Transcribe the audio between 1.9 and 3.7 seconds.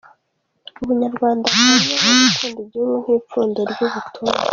no gukunda igihugu nk’ipfundo